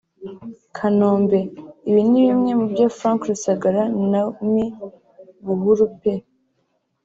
[0.75, 1.39] Kanombe–
[1.89, 4.65] Ibi ni bimwe mu byo Frank Rusagara na Me
[5.45, 6.01] Buhuru P